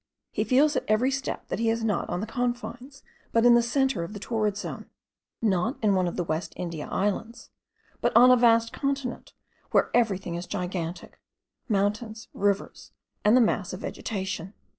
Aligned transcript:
He 0.31 0.43
feels 0.43 0.75
at 0.75 0.83
every 0.87 1.11
step, 1.11 1.47
that 1.49 1.59
he 1.59 1.69
is 1.69 1.83
not 1.83 2.09
on 2.09 2.21
the 2.21 2.25
confines 2.25 3.03
but 3.31 3.45
in 3.45 3.53
the 3.53 3.61
centre 3.61 4.03
of 4.03 4.13
the 4.13 4.19
torrid 4.19 4.57
zone; 4.57 4.89
not 5.43 5.77
in 5.83 5.93
one 5.93 6.07
of 6.07 6.15
the 6.15 6.23
West 6.23 6.53
India 6.55 6.87
Islands, 6.89 7.51
but 8.01 8.11
on 8.17 8.31
a 8.31 8.35
vast 8.35 8.73
continent 8.73 9.33
where 9.69 9.91
everything 9.93 10.33
is 10.33 10.47
gigantic, 10.47 11.19
mountains, 11.69 12.29
rivers, 12.33 12.89
and 13.23 13.37
the 13.37 13.41
mass 13.41 13.73
of 13.73 13.81
vegetation. 13.81 14.55